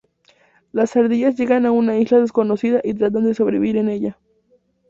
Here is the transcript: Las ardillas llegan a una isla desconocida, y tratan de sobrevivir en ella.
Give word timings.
Las 0.71 0.95
ardillas 0.95 1.37
llegan 1.37 1.67
a 1.67 1.71
una 1.71 1.95
isla 1.99 2.19
desconocida, 2.21 2.81
y 2.83 2.95
tratan 2.95 3.23
de 3.23 3.35
sobrevivir 3.35 3.77
en 3.77 3.87
ella. 3.89 4.17